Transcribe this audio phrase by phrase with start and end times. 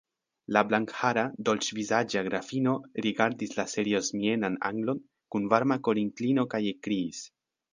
[0.55, 2.73] La blankhara, dolĉvizaĝa grafino
[3.07, 5.05] rigardis la seriozmienan anglon
[5.37, 7.23] kun varma korinklino kaj ekkriis: